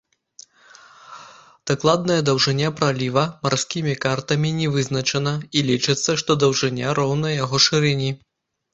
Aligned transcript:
Дакладная 1.71 2.15
даўжыня 2.31 2.71
праліва 2.81 3.27
марскім 3.45 3.91
картамі 4.07 4.55
не 4.63 4.67
вызначана 4.79 5.37
і 5.57 5.67
лічыцца, 5.71 6.11
што 6.23 6.31
даўжыня 6.49 7.01
роўная 7.03 7.35
яго 7.45 7.65
шырыні. 7.71 8.11